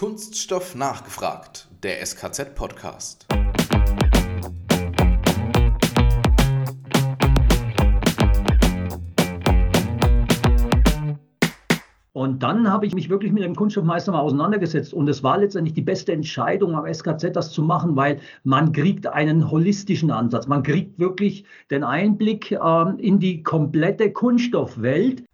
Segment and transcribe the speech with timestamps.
[0.00, 3.26] Kunststoff nachgefragt, der SKZ-Podcast.
[12.14, 14.94] Und dann habe ich mich wirklich mit dem Kunststoffmeister mal auseinandergesetzt.
[14.94, 19.06] Und es war letztendlich die beste Entscheidung am SKZ, das zu machen, weil man kriegt
[19.06, 20.46] einen holistischen Ansatz.
[20.46, 25.24] Man kriegt wirklich den Einblick äh, in die komplette Kunststoffwelt.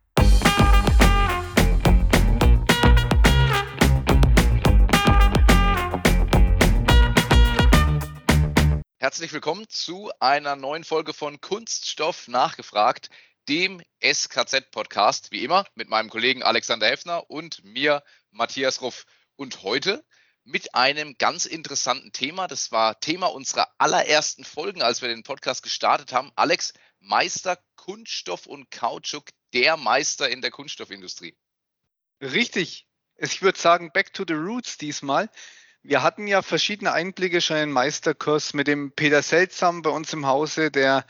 [9.17, 13.09] Herzlich willkommen zu einer neuen Folge von Kunststoff nachgefragt,
[13.49, 19.07] dem SKZ-Podcast, wie immer, mit meinem Kollegen Alexander Heffner und mir, Matthias Ruff.
[19.37, 20.05] Und heute
[20.45, 22.47] mit einem ganz interessanten Thema.
[22.47, 26.31] Das war Thema unserer allerersten Folgen, als wir den Podcast gestartet haben.
[26.37, 31.35] Alex, Meister Kunststoff und Kautschuk, der Meister in der Kunststoffindustrie.
[32.21, 32.87] Richtig.
[33.17, 35.31] Ich würde sagen, back to the roots diesmal.
[35.89, 40.13] Wir hatten ja verschiedene Einblicke schon in den Meisterkurs mit dem Peter Seltsam bei uns
[40.13, 41.07] im Hause, der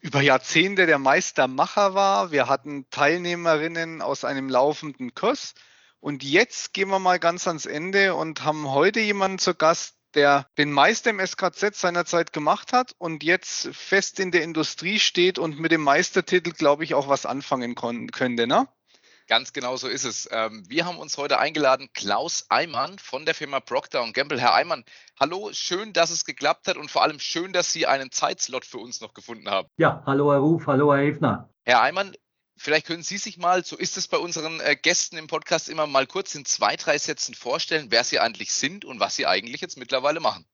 [0.00, 2.30] über Jahrzehnte der Meistermacher war.
[2.30, 5.54] Wir hatten Teilnehmerinnen aus einem laufenden Kurs.
[5.98, 10.46] Und jetzt gehen wir mal ganz ans Ende und haben heute jemanden zu Gast, der
[10.58, 15.58] den Meister im SKZ seinerzeit gemacht hat und jetzt fest in der Industrie steht und
[15.58, 18.46] mit dem Meistertitel, glaube ich, auch was anfangen könnte.
[18.46, 18.68] Ne?
[19.28, 20.28] Ganz genau so ist es.
[20.30, 24.40] Ähm, wir haben uns heute eingeladen, Klaus Eimann von der Firma Procter Gamble.
[24.40, 24.84] Herr Eimann,
[25.18, 28.78] hallo, schön, dass es geklappt hat und vor allem schön, dass Sie einen Zeitslot für
[28.78, 29.68] uns noch gefunden haben.
[29.78, 31.50] Ja, hallo Herr Ruf, hallo Herr Hefner.
[31.64, 32.14] Herr Eimann,
[32.56, 35.88] vielleicht können Sie sich mal, so ist es bei unseren äh, Gästen im Podcast immer
[35.88, 39.60] mal kurz in zwei, drei Sätzen vorstellen, wer Sie eigentlich sind und was Sie eigentlich
[39.60, 40.46] jetzt mittlerweile machen.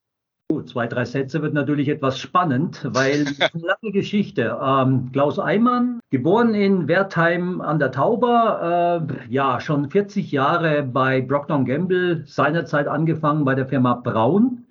[0.52, 4.58] Gut, zwei, drei Sätze wird natürlich etwas spannend, weil es eine lange Geschichte.
[4.62, 11.22] Ähm, Klaus Eimann, geboren in Wertheim an der Tauber, äh, ja, schon 40 Jahre bei
[11.22, 14.66] Brockton Gamble, seinerzeit angefangen bei der Firma Braun,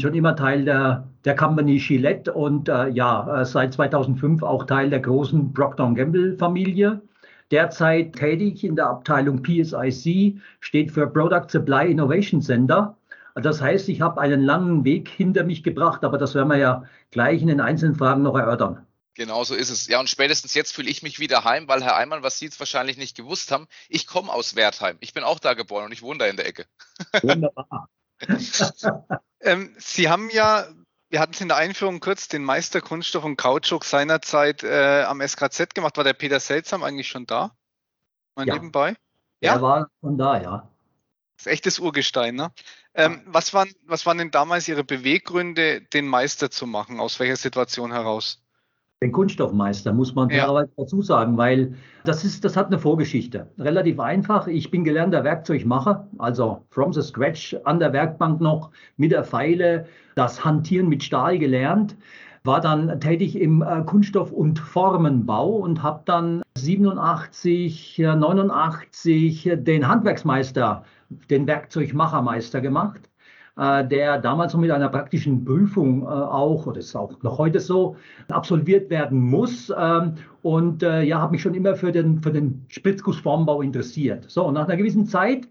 [0.00, 4.90] schon immer Teil der, der Company Gillette und äh, ja, äh, seit 2005 auch Teil
[4.90, 7.00] der großen Brockton Gamble Familie.
[7.52, 12.96] Derzeit tätig in der Abteilung PSIC, steht für Product Supply Innovation Center
[13.34, 16.84] das heißt, ich habe einen langen Weg hinter mich gebracht, aber das werden wir ja
[17.10, 18.86] gleich in den einzelnen Fragen noch erörtern.
[19.14, 19.86] Genau so ist es.
[19.86, 22.58] Ja, und spätestens jetzt fühle ich mich wieder heim, weil Herr Eimann, was Sie jetzt
[22.58, 24.96] wahrscheinlich nicht gewusst haben, ich komme aus Wertheim.
[25.00, 26.66] Ich bin auch da geboren und ich wohne da in der Ecke.
[27.22, 27.88] Wunderbar.
[29.40, 30.66] ähm, Sie haben ja,
[31.10, 35.20] wir hatten es in der Einführung kurz, den Meister Kunststoff und Kautschuk seinerzeit äh, am
[35.20, 35.96] SKZ gemacht.
[35.96, 37.56] War der Peter Seltsam eigentlich schon da?
[38.34, 38.54] Mal ja.
[38.54, 38.96] nebenbei?
[39.40, 40.73] Ja, er war schon da, ja.
[41.36, 42.52] Das ist echtes Urgestein, ne?
[42.94, 47.00] Ähm, was, waren, was waren denn damals Ihre Beweggründe, den Meister zu machen?
[47.00, 48.40] Aus welcher Situation heraus?
[49.02, 50.64] Den Kunststoffmeister, muss man ja.
[50.76, 51.74] dazu sagen, weil
[52.04, 53.50] das, ist, das hat eine Vorgeschichte.
[53.58, 54.46] Relativ einfach.
[54.46, 59.88] Ich bin gelernter Werkzeugmacher, also from the scratch an der Werkbank noch mit der Pfeile,
[60.14, 61.96] das Hantieren mit Stahl gelernt
[62.44, 70.84] war dann tätig im äh, Kunststoff- und Formenbau und habe dann 87, 89 den Handwerksmeister
[71.30, 73.10] den Werkzeugmachermeister gemacht,
[73.56, 77.96] äh, der damals mit einer praktischen Prüfung äh, auch, oder ist auch noch heute so,
[78.28, 79.72] absolviert werden muss.
[79.76, 84.24] Ähm, und äh, ja, habe mich schon immer für den, für den Spritzgussformbau interessiert.
[84.28, 85.48] So, und nach einer gewissen Zeit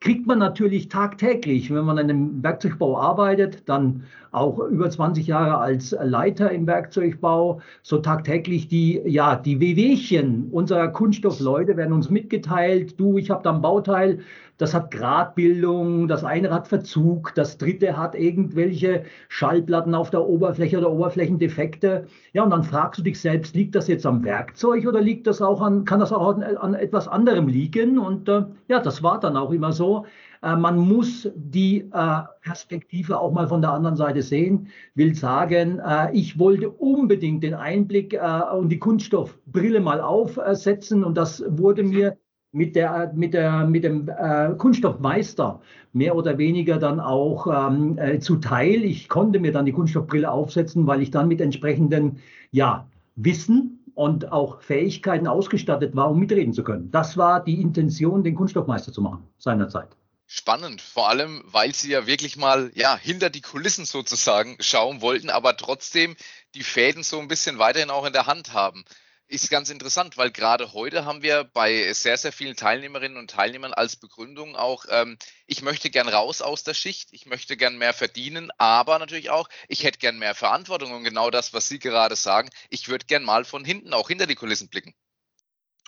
[0.00, 5.56] kriegt man natürlich tagtäglich, wenn man in einem Werkzeugbau arbeitet, dann auch über 20 Jahre
[5.58, 13.00] als Leiter im Werkzeugbau, so tagtäglich die, ja, die Wehwehchen unserer Kunststoffleute werden uns mitgeteilt.
[13.00, 14.20] Du, ich habe da ein Bauteil,
[14.58, 20.78] das hat Gradbildung, das eine hat Verzug, das dritte hat irgendwelche Schallplatten auf der Oberfläche
[20.78, 22.06] oder Oberflächendefekte.
[22.32, 25.42] Ja, und dann fragst du dich selbst, liegt das jetzt am Werkzeug oder liegt das
[25.42, 27.98] auch an, kann das auch an, an etwas anderem liegen?
[27.98, 30.06] Und äh, ja, das war dann auch immer so.
[30.42, 34.68] Äh, man muss die äh, Perspektive auch mal von der anderen Seite sehen.
[34.94, 41.16] Will sagen, äh, ich wollte unbedingt den Einblick äh, und die Kunststoffbrille mal aufsetzen und
[41.16, 42.16] das wurde mir
[42.56, 45.60] mit, der, mit, der, mit dem äh, Kunststoffmeister
[45.92, 48.82] mehr oder weniger dann auch ähm, äh, zuteil.
[48.84, 52.20] Ich konnte mir dann die Kunststoffbrille aufsetzen, weil ich dann mit entsprechenden
[52.50, 56.90] ja, Wissen und auch Fähigkeiten ausgestattet war, um mitreden zu können.
[56.90, 59.88] Das war die Intention, den Kunststoffmeister zu machen seinerzeit.
[60.26, 65.30] Spannend, vor allem, weil Sie ja wirklich mal ja hinter die Kulissen sozusagen schauen wollten,
[65.30, 66.16] aber trotzdem
[66.54, 68.84] die Fäden so ein bisschen weiterhin auch in der Hand haben
[69.28, 73.72] ist ganz interessant, weil gerade heute haben wir bei sehr, sehr vielen Teilnehmerinnen und Teilnehmern
[73.72, 77.92] als Begründung auch, ähm, ich möchte gern raus aus der Schicht, ich möchte gern mehr
[77.92, 82.16] verdienen, aber natürlich auch, ich hätte gern mehr Verantwortung und genau das, was Sie gerade
[82.16, 84.94] sagen, ich würde gern mal von hinten auch hinter die Kulissen blicken.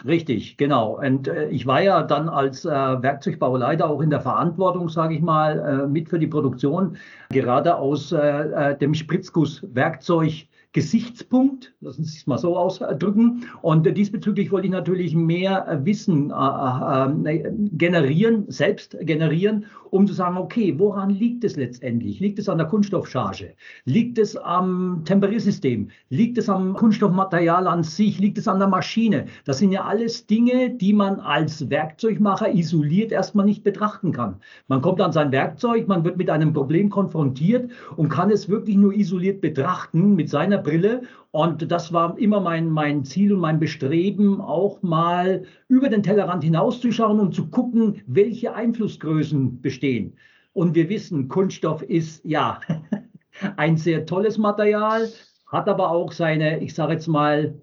[0.05, 0.99] Richtig, genau.
[0.99, 5.21] Und äh, ich war ja dann als äh, Werkzeugbauleiter auch in der Verantwortung, sage ich
[5.21, 6.97] mal, äh, mit für die Produktion,
[7.31, 13.45] gerade aus äh, äh, dem Spritzgusswerkzeug Gesichtspunkt, lassen Sie es mal so ausdrücken.
[13.63, 20.37] Und diesbezüglich wollte ich natürlich mehr Wissen äh, äh, generieren, selbst generieren, um zu sagen,
[20.37, 22.21] okay, woran liegt es letztendlich?
[22.21, 23.55] Liegt es an der Kunststoffcharge?
[23.87, 25.89] Liegt es am Temperiersystem?
[26.11, 28.19] Liegt es am Kunststoffmaterial an sich?
[28.19, 29.25] Liegt es an der Maschine?
[29.47, 34.37] Das sind ja alles Dinge, die man als Werkzeugmacher isoliert erstmal nicht betrachten kann.
[34.67, 38.77] Man kommt an sein Werkzeug, man wird mit einem Problem konfrontiert und kann es wirklich
[38.77, 41.03] nur isoliert betrachten mit seiner meiner Brille.
[41.31, 46.45] Und das war immer mein, mein Ziel und mein Bestreben, auch mal über den Tellerrand
[46.45, 50.17] hinauszuschauen und zu gucken, welche Einflussgrößen bestehen.
[50.53, 52.61] Und wir wissen, Kunststoff ist ja
[53.57, 55.09] ein sehr tolles Material,
[55.47, 57.55] hat aber auch seine, ich sage jetzt mal,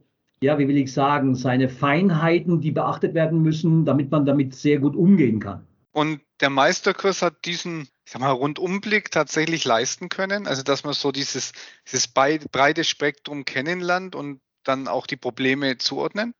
[0.41, 4.79] ja, wie will ich sagen, seine Feinheiten, die beachtet werden müssen, damit man damit sehr
[4.79, 5.65] gut umgehen kann.
[5.91, 10.47] Und der Meisterkurs hat diesen ich sag mal, Rundumblick tatsächlich leisten können.
[10.47, 11.53] Also, dass man so dieses,
[11.87, 16.33] dieses breite Spektrum kennenlernt und dann auch die Probleme zuordnen?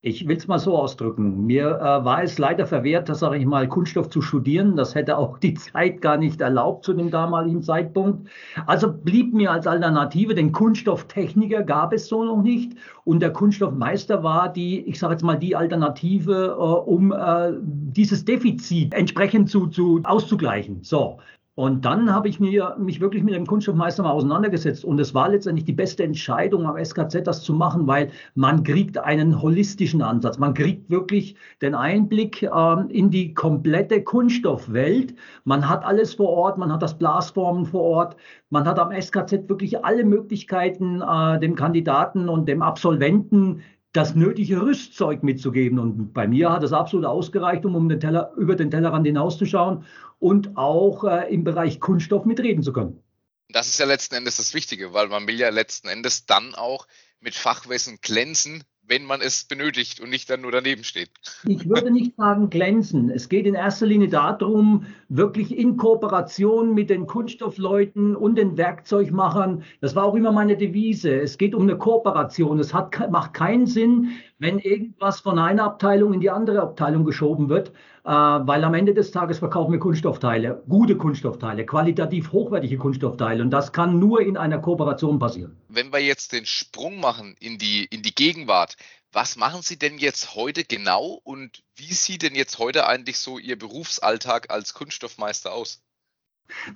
[0.00, 1.44] Ich will es mal so ausdrücken.
[1.44, 4.76] Mir äh, war es leider verwehrt, das sage ich mal, Kunststoff zu studieren.
[4.76, 8.28] Das hätte auch die Zeit gar nicht erlaubt zu dem damaligen Zeitpunkt.
[8.66, 12.74] Also blieb mir als Alternative, den Kunststofftechniker gab es so noch nicht.
[13.02, 18.24] Und der Kunststoffmeister war die, ich sage jetzt mal, die Alternative, äh, um äh, dieses
[18.24, 20.78] Defizit entsprechend zu, zu auszugleichen.
[20.84, 21.18] So,
[21.58, 24.84] und dann habe ich mir, mich wirklich mit dem Kunststoffmeister mal auseinandergesetzt.
[24.84, 28.96] Und es war letztendlich die beste Entscheidung am SKZ, das zu machen, weil man kriegt
[28.96, 30.38] einen holistischen Ansatz.
[30.38, 35.16] Man kriegt wirklich den Einblick äh, in die komplette Kunststoffwelt.
[35.42, 38.16] Man hat alles vor Ort, man hat das Blasformen vor Ort.
[38.50, 43.62] Man hat am SKZ wirklich alle Möglichkeiten, äh, dem Kandidaten und dem Absolventen
[43.98, 45.80] das nötige Rüstzeug mitzugeben.
[45.80, 49.84] Und bei mir hat es absolut ausgereicht, um, um den Teller, über den Tellerrand hinauszuschauen
[50.20, 53.02] und auch äh, im Bereich Kunststoff mitreden zu können.
[53.48, 56.86] Das ist ja letzten Endes das Wichtige, weil man will ja letzten Endes dann auch
[57.18, 61.10] mit Fachwissen glänzen, wenn man es benötigt und nicht dann nur daneben steht.
[61.46, 63.10] Ich würde nicht sagen glänzen.
[63.10, 69.62] Es geht in erster Linie darum, wirklich in Kooperation mit den Kunststoffleuten und den Werkzeugmachern.
[69.80, 71.20] Das war auch immer meine Devise.
[71.20, 72.58] Es geht um eine Kooperation.
[72.58, 77.48] Es hat, macht keinen Sinn, wenn irgendwas von einer Abteilung in die andere Abteilung geschoben
[77.48, 77.72] wird,
[78.08, 83.72] weil am Ende des Tages verkaufen wir Kunststoffteile, gute Kunststoffteile, qualitativ hochwertige Kunststoffteile und das
[83.72, 85.60] kann nur in einer Kooperation passieren.
[85.68, 88.76] Wenn wir jetzt den Sprung machen in die, in die Gegenwart,
[89.12, 93.38] was machen Sie denn jetzt heute genau und wie sieht denn jetzt heute eigentlich so
[93.38, 95.82] Ihr Berufsalltag als Kunststoffmeister aus?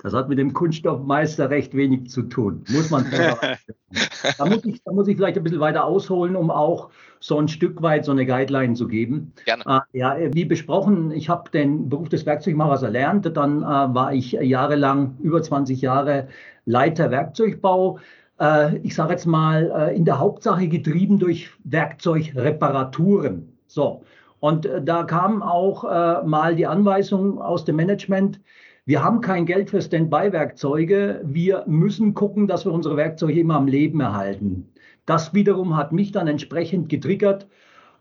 [0.03, 3.07] Das hat mit dem Kunststoffmeister recht wenig zu tun, muss man
[4.39, 6.91] da, muss ich, da muss ich vielleicht ein bisschen weiter ausholen, um auch
[7.21, 9.33] so ein Stück weit so eine Guideline zu geben.
[9.45, 9.65] Gerne.
[9.67, 13.37] Äh, ja, wie besprochen, ich habe den Beruf des Werkzeugmachers erlernt.
[13.37, 16.29] Dann äh, war ich jahrelang, über 20 Jahre
[16.65, 17.99] Leiter Werkzeugbau.
[18.41, 23.57] Äh, ich sage jetzt mal, äh, in der Hauptsache getrieben durch Werkzeugreparaturen.
[23.67, 24.03] So.
[24.41, 28.41] Und äh, da kam auch äh, mal die Anweisung aus dem Management,
[28.85, 31.21] wir haben kein Geld für Standby-Werkzeuge.
[31.25, 34.73] Wir müssen gucken, dass wir unsere Werkzeuge immer am Leben erhalten.
[35.07, 37.47] Das wiederum hat mich dann entsprechend getriggert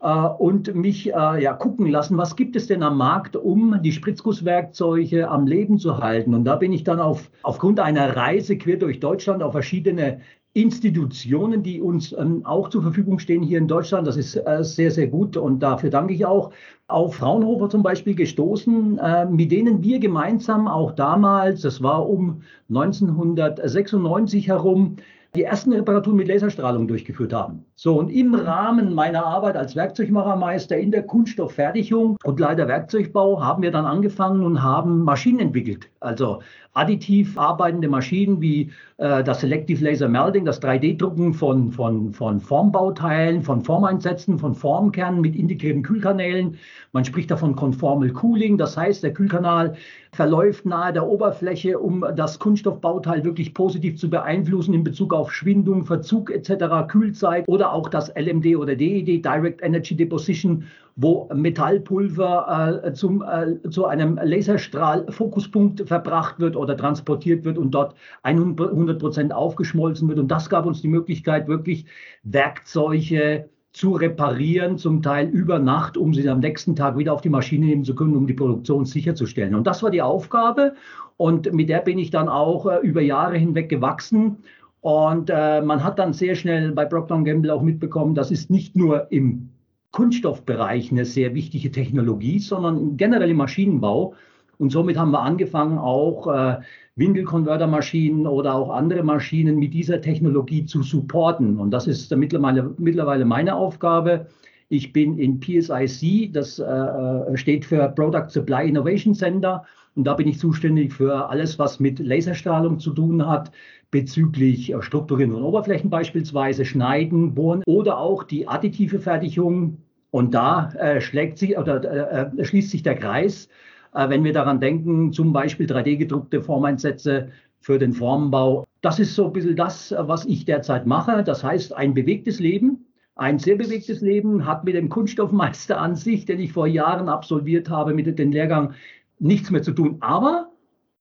[0.02, 3.92] äh, und mich äh, ja, gucken lassen, was gibt es denn am Markt, um die
[3.92, 6.34] Spritzgusswerkzeuge am Leben zu halten.
[6.34, 10.22] Und da bin ich dann auf, aufgrund einer Reise quer durch Deutschland auf verschiedene
[10.54, 14.06] Institutionen, die uns ähm, auch zur Verfügung stehen hier in Deutschland.
[14.06, 16.52] Das ist äh, sehr, sehr gut und dafür danke ich auch.
[16.88, 22.42] Auf Fraunhofer zum Beispiel gestoßen, äh, mit denen wir gemeinsam auch damals, das war um
[22.70, 24.98] 1996 herum,
[25.36, 27.64] die ersten Reparaturen mit Laserstrahlung durchgeführt haben.
[27.76, 33.64] So, und im Rahmen meiner Arbeit als Werkzeugmachermeister in der Kunststofffertigung und leider Werkzeugbau haben
[33.64, 35.91] wir dann angefangen und haben Maschinen entwickelt.
[36.02, 36.42] Also
[36.74, 43.44] additiv arbeitende Maschinen wie äh, das Selective Laser Melting, das 3D-Drucken von, von, von Formbauteilen,
[43.44, 46.58] von Formeinsätzen, von Formkernen mit integrierten Kühlkanälen.
[46.92, 49.76] Man spricht davon Conformal Cooling, das heißt, der Kühlkanal
[50.14, 55.86] verläuft nahe der Oberfläche, um das Kunststoffbauteil wirklich positiv zu beeinflussen in Bezug auf Schwindung,
[55.86, 60.66] Verzug etc., Kühlzeit oder auch das LMD oder DED, Direct Energy Deposition,
[60.98, 67.96] wo Metallpulver äh, zum, äh, zu einem Laserstrahlfokuspunkt verbracht wird oder transportiert wird und dort
[68.24, 70.20] 100 Prozent aufgeschmolzen wird.
[70.20, 71.86] Und das gab uns die Möglichkeit, wirklich
[72.24, 77.30] Werkzeuge zu reparieren, zum Teil über Nacht, um sie am nächsten Tag wieder auf die
[77.30, 79.54] Maschine nehmen zu können, um die Produktion sicherzustellen.
[79.54, 80.76] Und das war die Aufgabe
[81.18, 84.38] und mit der bin ich dann auch äh, über Jahre hinweg gewachsen.
[84.80, 88.78] Und äh, man hat dann sehr schnell bei Procter Gamble auch mitbekommen, das ist nicht
[88.78, 89.50] nur im
[89.92, 94.16] Kunststoffbereich eine sehr wichtige Technologie, sondern generell im Maschinenbau.
[94.62, 96.58] Und somit haben wir angefangen, auch äh,
[96.96, 101.58] Windelkonvertermaschinen oder auch andere Maschinen mit dieser Technologie zu supporten.
[101.58, 104.28] Und das ist mittlerweile, mittlerweile meine Aufgabe.
[104.70, 109.66] Ich bin in PSIC, das äh, äh, steht für Product Supply Innovation Center.
[109.96, 113.52] Und da bin ich zuständig für alles, was mit Laserstrahlung zu tun hat,
[113.90, 119.80] bezüglich äh, Strukturieren und Oberflächen beispielsweise, Schneiden, Bohren oder auch die additive Fertigung.
[120.12, 123.50] Und da äh, schlägt sich oder äh, äh schließt sich der Kreis
[123.94, 127.30] wenn wir daran denken, zum Beispiel 3D-gedruckte Formeinsätze
[127.60, 128.66] für den Formenbau.
[128.82, 131.24] Das ist so ein bisschen das, was ich derzeit mache.
[131.24, 136.26] Das heißt, ein bewegtes Leben, ein sehr bewegtes Leben hat mit dem Kunststoffmeister an sich,
[136.26, 138.74] den ich vor Jahren absolviert habe, mit dem Lehrgang
[139.20, 139.98] nichts mehr zu tun.
[140.00, 140.52] Aber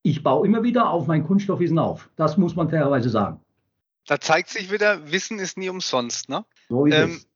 [0.02, 2.10] ich baue immer wieder auf mein Kunststoffwissen auf.
[2.16, 3.40] Das muss man fairerweise sagen.
[4.06, 6.28] Da zeigt sich wieder, Wissen ist nie umsonst.
[6.28, 6.44] Ne?
[6.68, 7.29] So ist ähm, es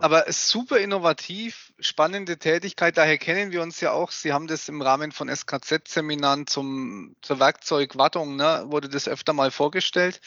[0.00, 2.96] aber super innovativ, spannende Tätigkeit.
[2.96, 4.10] Daher kennen wir uns ja auch.
[4.10, 10.20] Sie haben das im Rahmen von SKZ-Seminaren zur Werkzeugwartung, ne, wurde das öfter mal vorgestellt.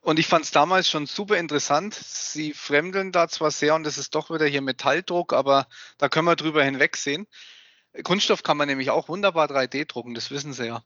[0.00, 1.94] Und ich fand es damals schon super interessant.
[1.94, 5.66] Sie fremdeln da zwar sehr und das ist doch wieder hier Metalldruck, aber
[5.98, 7.26] da können wir drüber hinwegsehen.
[8.02, 10.82] Kunststoff kann man nämlich auch wunderbar 3D drucken, das wissen Sie ja.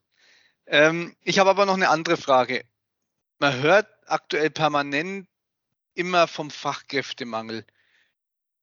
[0.66, 2.64] Ähm, ich habe aber noch eine andere Frage.
[3.38, 5.28] Man hört aktuell permanent
[5.94, 7.64] immer vom Fachkräftemangel.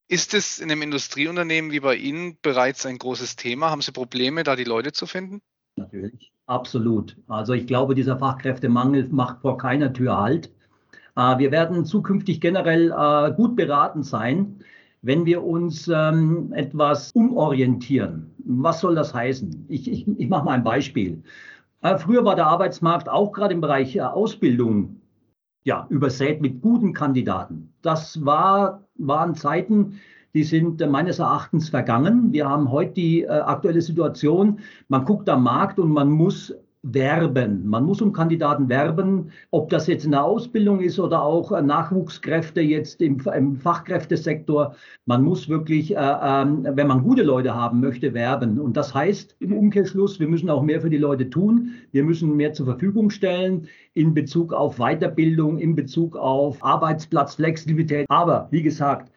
[0.07, 3.71] Ist es in einem Industrieunternehmen wie bei Ihnen bereits ein großes Thema?
[3.71, 5.41] Haben Sie Probleme, da die Leute zu finden?
[5.77, 7.17] Natürlich, absolut.
[7.27, 10.51] Also ich glaube, dieser Fachkräftemangel macht vor keiner Tür Halt.
[11.15, 14.63] Äh, wir werden zukünftig generell äh, gut beraten sein,
[15.01, 18.31] wenn wir uns ähm, etwas umorientieren.
[18.45, 19.65] Was soll das heißen?
[19.69, 21.23] Ich, ich, ich mache mal ein Beispiel.
[21.81, 25.01] Äh, früher war der Arbeitsmarkt auch gerade im Bereich Ausbildung
[25.65, 27.73] ja, übersät mit guten Kandidaten.
[27.81, 29.99] Das war, waren Zeiten,
[30.33, 32.31] die sind äh, meines Erachtens vergangen.
[32.31, 36.53] Wir haben heute die äh, aktuelle Situation, man guckt am Markt und man muss
[36.93, 37.67] werben.
[37.67, 41.61] Man muss um Kandidaten werben, ob das jetzt in der Ausbildung ist oder auch äh,
[41.61, 44.75] Nachwuchskräfte jetzt im, im Fachkräftesektor.
[45.05, 48.59] Man muss wirklich, äh, äh, wenn man gute Leute haben möchte, werben.
[48.59, 51.73] Und das heißt im Umkehrschluss, wir müssen auch mehr für die Leute tun.
[51.91, 58.05] Wir müssen mehr zur Verfügung stellen in Bezug auf Weiterbildung, in Bezug auf Arbeitsplatzflexibilität.
[58.09, 59.11] Aber wie gesagt,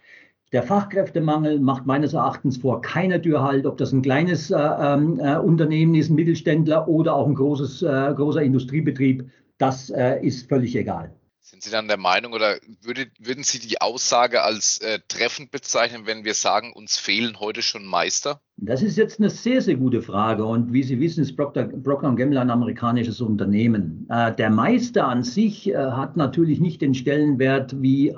[0.53, 5.21] der Fachkräftemangel macht meines Erachtens vor keiner Tür halt, ob das ein kleines äh, ähm,
[5.21, 9.29] äh, Unternehmen ist, ein Mittelständler oder auch ein großes, äh, großer Industriebetrieb.
[9.59, 11.15] Das äh, ist völlig egal.
[11.41, 16.03] Sind Sie dann der Meinung oder würde, würden Sie die Aussage als äh, treffend bezeichnen,
[16.05, 18.43] wenn wir sagen, uns fehlen heute schon Meister?
[18.59, 20.45] Das ist jetzt eine sehr, sehr gute Frage.
[20.45, 24.07] Und wie Sie wissen, ist Procter, Procter Gamble ein amerikanisches Unternehmen.
[24.11, 28.15] Äh, der Meister an sich hat natürlich nicht den Stellenwert wie,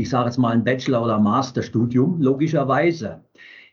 [0.00, 3.24] ich sage jetzt mal, ein Bachelor- oder Masterstudium, logischerweise.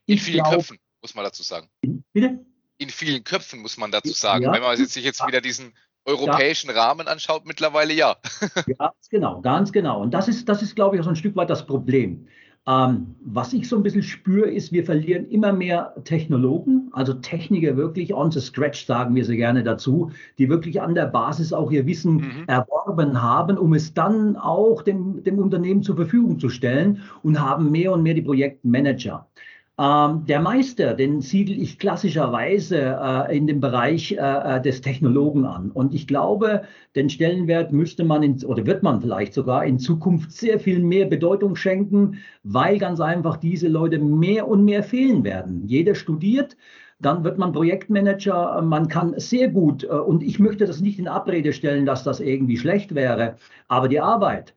[0.06, 1.70] In vielen glaub, Köpfen, muss man dazu sagen.
[2.14, 2.46] Bitte?
[2.78, 4.44] In vielen Köpfen, muss man dazu sagen.
[4.44, 5.74] Ja, Wenn man sich jetzt wieder diesen
[6.06, 6.76] europäischen ja.
[6.76, 8.18] Rahmen anschaut, mittlerweile ja.
[8.78, 10.02] Ganz genau, ganz genau.
[10.02, 12.28] Und das ist, das ist, glaube ich, auch so ein Stück weit das Problem.
[12.68, 17.78] Ähm, was ich so ein bisschen spüre, ist, wir verlieren immer mehr Technologen, also Techniker
[17.78, 21.72] wirklich on the scratch, sagen wir sie gerne dazu, die wirklich an der Basis auch
[21.72, 22.44] ihr Wissen mhm.
[22.48, 27.72] erworben haben, um es dann auch dem, dem Unternehmen zur Verfügung zu stellen und haben
[27.72, 29.26] mehr und mehr die Projektmanager.
[29.80, 34.16] Ähm, der Meister, den siedel ich klassischerweise äh, in dem Bereich äh,
[34.58, 35.70] äh, des Technologen an.
[35.70, 36.64] Und ich glaube,
[36.96, 41.06] den Stellenwert müsste man in, oder wird man vielleicht sogar in Zukunft sehr viel mehr
[41.06, 45.68] Bedeutung schenken, weil ganz einfach diese Leute mehr und mehr fehlen werden.
[45.68, 46.58] Jeder studiert,
[47.00, 51.08] dann wird man Projektmanager, man kann sehr gut, äh, und ich möchte das nicht in
[51.08, 53.36] Abrede stellen, dass das irgendwie schlecht wäre,
[53.68, 54.56] aber die Arbeit,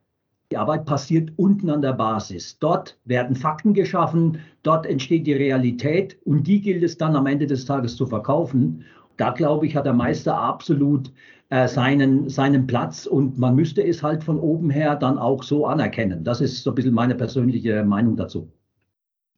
[0.50, 2.59] die Arbeit passiert unten an der Basis.
[2.59, 7.47] Dort werden Fakten geschaffen, dort entsteht die Realität und die gilt es dann am Ende
[7.47, 8.85] des Tages zu verkaufen.
[9.16, 11.12] Da glaube ich, hat der Meister absolut
[11.50, 15.66] äh, seinen, seinen Platz und man müsste es halt von oben her dann auch so
[15.66, 16.25] anerkennen.
[16.25, 18.50] Das ist so ein bisschen meine persönliche Meinung dazu.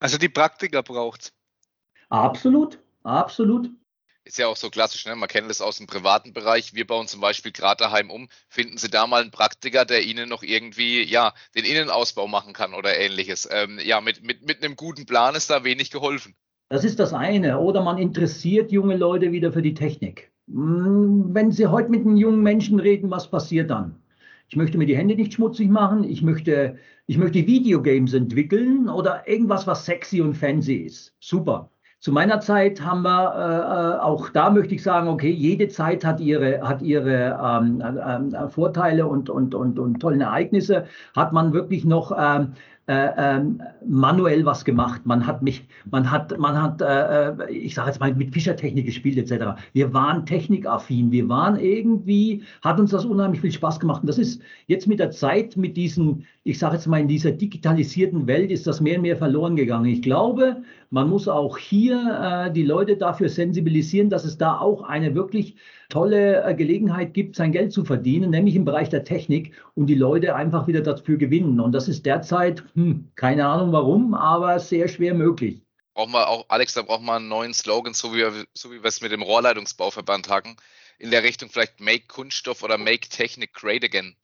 [0.01, 1.33] Also die Praktiker braucht es.
[2.09, 3.71] Absolut, absolut
[4.25, 5.17] ist ja auch so klassisch, ne?
[5.17, 6.75] man kennt das aus dem privaten Bereich.
[6.75, 8.29] Wir bauen zum Beispiel gerade daheim um.
[8.49, 12.75] Finden Sie da mal einen Praktiker, der Ihnen noch irgendwie ja den Innenausbau machen kann
[12.75, 13.49] oder ähnliches.
[13.51, 16.35] Ähm, ja, mit, mit, mit einem guten Plan ist da wenig geholfen.
[16.69, 17.59] Das ist das eine.
[17.59, 20.31] Oder man interessiert junge Leute wieder für die Technik.
[20.49, 23.97] Hm, wenn Sie heute mit einem jungen Menschen reden, was passiert dann?
[24.49, 26.05] Ich möchte mir die Hände nicht schmutzig machen.
[26.05, 31.15] Ich möchte, ich möchte Videogames entwickeln oder irgendwas, was sexy und fancy ist.
[31.21, 31.71] Super.
[32.03, 36.05] Zu meiner Zeit haben wir, äh, äh, auch da möchte ich sagen, okay, jede Zeit
[36.05, 40.87] hat ihre, hat ihre ähm, äh, äh, Vorteile und, und, und, und tollen Ereignisse.
[41.15, 42.55] Hat man wirklich noch ähm,
[42.89, 45.03] äh, ähm, manuell was gemacht.
[45.05, 48.87] Man hat mich, man hat, man hat, äh, äh ich sage jetzt mal, mit Fischertechnik
[48.87, 49.61] gespielt etc.
[49.73, 54.03] Wir waren technikaffin, wir waren irgendwie, hat uns das unheimlich viel Spaß gemacht.
[54.03, 57.31] Und das ist jetzt mit der Zeit, mit diesen, ich sage jetzt mal, in dieser
[57.31, 59.87] digitalisierten Welt ist das mehr und mehr verloren gegangen.
[59.87, 64.83] Ich glaube, man muss auch hier äh, die Leute dafür sensibilisieren, dass es da auch
[64.83, 65.55] eine wirklich
[65.93, 69.95] tolle äh, Gelegenheit gibt, sein Geld zu verdienen, nämlich im Bereich der Technik und die
[69.95, 71.61] Leute einfach wieder dafür gewinnen.
[71.61, 75.63] Und das ist derzeit, hm, keine Ahnung warum, aber sehr schwer möglich.
[75.95, 78.83] Brauchen wir auch, Alex, da brauchen wir einen neuen Slogan, so wie, wir, so wie
[78.83, 80.57] wir es mit dem Rohrleitungsbauverband hatten.
[80.99, 84.17] In der Richtung vielleicht Make Kunststoff oder Make Technik Great Again.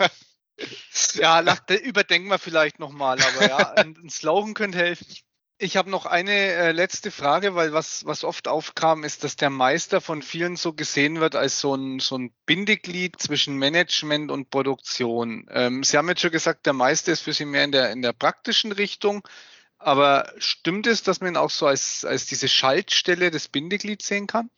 [1.14, 5.06] ja, nach, überdenken wir vielleicht nochmal, aber ja, ein, ein Slogan könnte helfen.
[5.58, 9.48] Ich habe noch eine äh, letzte Frage, weil was, was oft aufkam, ist, dass der
[9.48, 14.50] Meister von vielen so gesehen wird als so ein, so ein Bindeglied zwischen Management und
[14.50, 15.46] Produktion.
[15.50, 18.02] Ähm, Sie haben jetzt schon gesagt, der Meister ist für Sie mehr in der, in
[18.02, 19.26] der praktischen Richtung.
[19.78, 24.26] Aber stimmt es, dass man ihn auch so als, als diese Schaltstelle des Bindeglieds sehen
[24.26, 24.50] kann?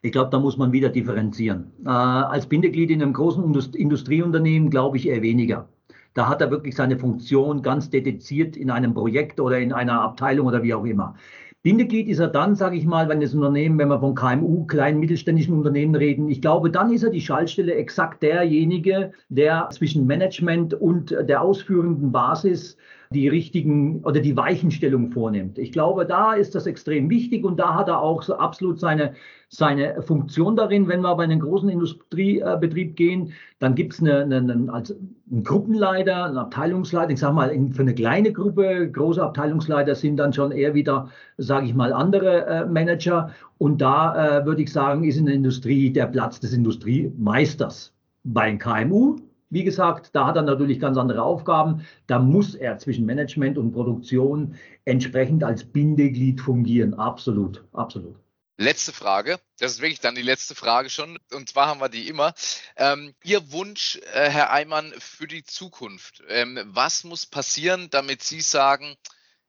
[0.00, 1.72] Ich glaube, da muss man wieder differenzieren.
[1.84, 5.68] Äh, als Bindeglied in einem großen Industrieunternehmen glaube ich eher weniger.
[6.16, 10.46] Da hat er wirklich seine Funktion ganz dediziert in einem Projekt oder in einer Abteilung
[10.46, 11.14] oder wie auch immer.
[11.62, 14.98] Bindeglied ist er dann, sage ich mal, wenn das Unternehmen, wenn wir von KMU, kleinen
[14.98, 20.72] mittelständischen Unternehmen reden, ich glaube, dann ist er die Schaltstelle exakt derjenige, der zwischen Management
[20.72, 22.78] und der ausführenden Basis
[23.10, 25.58] die richtigen oder die Weichenstellung vornimmt.
[25.58, 29.14] Ich glaube, da ist das extrem wichtig und da hat er auch so absolut seine,
[29.48, 30.88] seine Funktion darin.
[30.88, 34.94] Wenn wir aber in einen großen Industriebetrieb gehen, dann gibt es eine, eine, eine, also
[35.30, 37.12] einen Gruppenleiter, einen Abteilungsleiter.
[37.12, 41.08] Ich sage mal, für eine kleine Gruppe, große Abteilungsleiter sind dann schon eher wieder,
[41.38, 43.30] sage ich mal, andere äh, Manager.
[43.58, 47.92] Und da äh, würde ich sagen, ist in der Industrie der Platz des Industriemeisters.
[48.24, 49.16] Bei KMU
[49.50, 51.86] wie gesagt, da hat er natürlich ganz andere Aufgaben.
[52.06, 56.94] Da muss er zwischen Management und Produktion entsprechend als Bindeglied fungieren.
[56.94, 58.16] Absolut, absolut.
[58.58, 62.08] Letzte Frage, das ist wirklich dann die letzte Frage schon, und zwar haben wir die
[62.08, 62.32] immer.
[62.76, 66.22] Ähm, Ihr Wunsch, äh, Herr Eimann, für die Zukunft.
[66.28, 68.96] Ähm, was muss passieren, damit Sie sagen,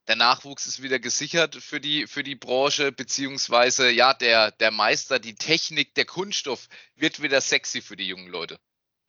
[0.09, 5.19] der Nachwuchs ist wieder gesichert für die, für die Branche, beziehungsweise ja, der, der Meister,
[5.19, 8.59] die Technik, der Kunststoff wird wieder sexy für die jungen Leute?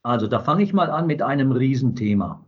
[0.09, 2.43] Also da fange ich mal an mit einem Riesenthema.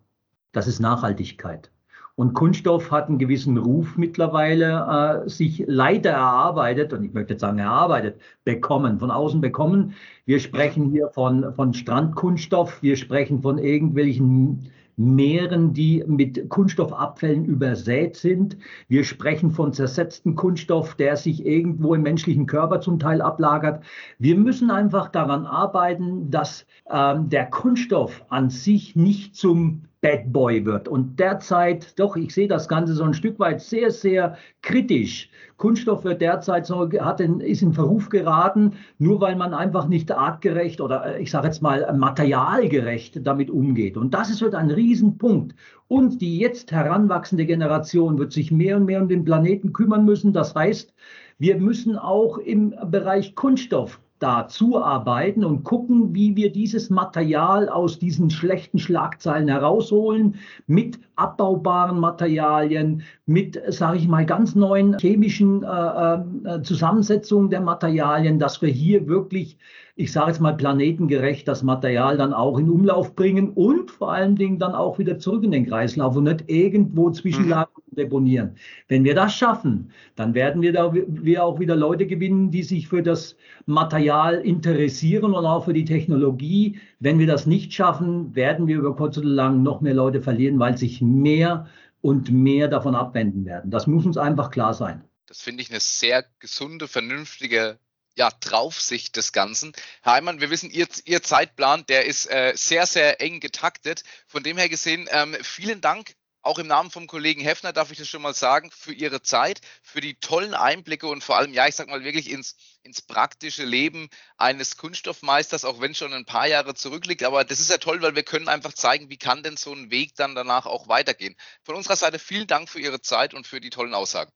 [0.52, 1.70] Das ist Nachhaltigkeit.
[2.14, 7.42] Und Kunststoff hat einen gewissen Ruf mittlerweile äh, sich leider erarbeitet, und ich möchte jetzt
[7.42, 9.92] sagen erarbeitet, bekommen, von außen bekommen.
[10.24, 18.16] Wir sprechen hier von, von Strandkunststoff, wir sprechen von irgendwelchen Meeren, die mit Kunststoffabfällen übersät
[18.16, 18.58] sind.
[18.86, 23.82] Wir sprechen von zersetzten Kunststoff, der sich irgendwo im menschlichen Körper zum Teil ablagert.
[24.18, 30.64] Wir müssen einfach daran arbeiten, dass ähm, der Kunststoff an sich nicht zum Bad Boy
[30.64, 30.88] wird.
[30.88, 35.28] Und derzeit, doch, ich sehe das Ganze so ein Stück weit sehr, sehr kritisch.
[35.58, 40.10] Kunststoff wird derzeit so, hat in, ist in Verruf geraten, nur weil man einfach nicht
[40.10, 43.98] artgerecht oder äh, ich sage jetzt mal materialgerecht damit umgeht.
[43.98, 45.54] Und das ist wird ein Riesenpunkt.
[45.88, 50.32] Und die jetzt heranwachsende Generation wird sich mehr und mehr um den Planeten kümmern müssen.
[50.32, 50.94] Das heißt,
[51.38, 57.98] wir müssen auch im Bereich Kunststoff dazu arbeiten und gucken, wie wir dieses Material aus
[57.98, 66.14] diesen schlechten Schlagzeilen herausholen mit abbaubaren Materialien, mit, sage ich mal, ganz neuen chemischen äh,
[66.14, 69.58] äh, Zusammensetzungen der Materialien, dass wir hier wirklich
[70.00, 74.34] ich sage jetzt mal, planetengerecht das Material dann auch in Umlauf bringen und vor allen
[74.34, 78.56] Dingen dann auch wieder zurück in den Kreislauf und nicht irgendwo zwischenlagern und deponieren.
[78.88, 82.88] Wenn wir das schaffen, dann werden wir da wir auch wieder Leute gewinnen, die sich
[82.88, 86.78] für das Material interessieren und auch für die Technologie.
[86.98, 90.58] Wenn wir das nicht schaffen, werden wir über kurz oder lang noch mehr Leute verlieren,
[90.58, 91.66] weil sich mehr
[92.00, 93.70] und mehr davon abwenden werden.
[93.70, 95.04] Das muss uns einfach klar sein.
[95.26, 97.78] Das finde ich eine sehr gesunde, vernünftige
[98.16, 99.72] ja, Draufsicht des Ganzen.
[100.02, 104.02] Herr Heimann, wir wissen, Ihr, Ihr Zeitplan, der ist äh, sehr, sehr eng getaktet.
[104.26, 106.14] Von dem her gesehen, ähm, vielen Dank.
[106.42, 109.60] Auch im Namen vom Kollegen Heffner darf ich das schon mal sagen, für Ihre Zeit,
[109.82, 113.64] für die tollen Einblicke und vor allem, ja, ich sag mal wirklich ins, ins praktische
[113.64, 117.24] Leben eines Kunststoffmeisters, auch wenn es schon ein paar Jahre zurückliegt.
[117.24, 119.90] Aber das ist ja toll, weil wir können einfach zeigen, wie kann denn so ein
[119.90, 121.36] Weg dann danach auch weitergehen.
[121.62, 124.32] Von unserer Seite vielen Dank für Ihre Zeit und für die tollen Aussagen.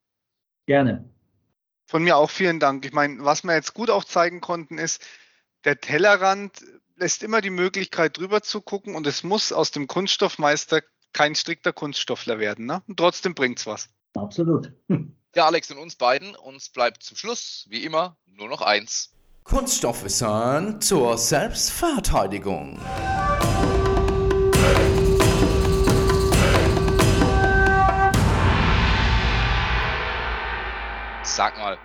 [0.67, 1.09] Gerne.
[1.87, 2.85] Von mir auch vielen Dank.
[2.85, 5.03] Ich meine, was wir jetzt gut auch zeigen konnten, ist,
[5.65, 6.63] der Tellerrand
[6.97, 10.83] lässt immer die Möglichkeit drüber zu gucken und es muss aus dem Kunststoffmeister
[11.15, 12.67] kein strikter Kunststoffler werden.
[12.67, 12.83] Ne?
[12.87, 13.89] Und trotzdem bringt's was.
[14.15, 14.73] Absolut.
[14.89, 15.17] Hm.
[15.35, 19.13] Ja, Alex und uns beiden, uns bleibt zum Schluss, wie immer, nur noch eins.
[19.45, 22.79] Kunststoffwissen zur Selbstverteidigung.
[31.23, 31.79] Sag mal,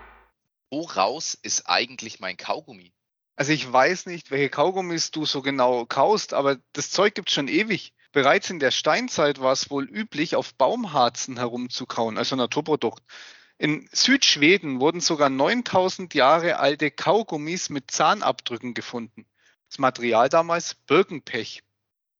[0.70, 2.94] woraus ist eigentlich mein Kaugummi?
[3.36, 7.36] Also ich weiß nicht, welche Kaugummis du so genau kaust, aber das Zeug gibt es
[7.36, 7.94] schon ewig.
[8.12, 13.04] Bereits in der Steinzeit war es wohl üblich, auf Baumharzen herumzukauen, also Naturprodukt.
[13.60, 19.28] In Südschweden wurden sogar 9000 Jahre alte Kaugummis mit Zahnabdrücken gefunden.
[19.68, 21.62] Das Material damals Birkenpech.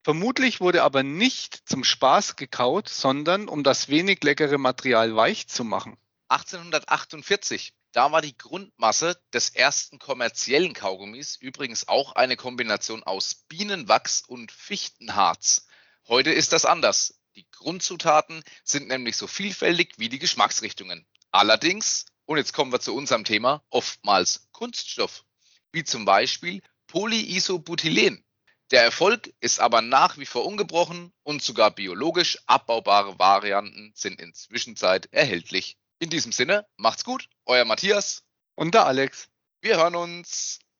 [0.04, 5.64] Vermutlich wurde aber nicht zum Spaß gekaut, sondern um das wenig leckere Material weich zu
[5.64, 5.96] machen.
[6.28, 14.22] 1848, da war die Grundmasse des ersten kommerziellen Kaugummis übrigens auch eine Kombination aus Bienenwachs
[14.26, 15.66] und Fichtenharz.
[16.10, 17.20] Heute ist das anders.
[17.36, 21.06] Die Grundzutaten sind nämlich so vielfältig wie die Geschmacksrichtungen.
[21.30, 25.24] Allerdings, und jetzt kommen wir zu unserem Thema, oftmals Kunststoff,
[25.70, 28.24] wie zum Beispiel Polyisobutylen.
[28.72, 34.34] Der Erfolg ist aber nach wie vor ungebrochen und sogar biologisch abbaubare Varianten sind in
[34.34, 35.78] Zwischenzeit erhältlich.
[36.00, 38.24] In diesem Sinne, macht's gut, euer Matthias
[38.56, 39.28] und der Alex.
[39.60, 40.58] Wir hören uns.